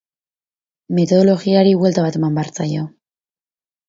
Metodologiari 0.99 1.75
buelta 1.81 2.05
bat 2.05 2.17
eman 2.21 2.39
behar 2.39 2.49
zaio. 2.63 2.87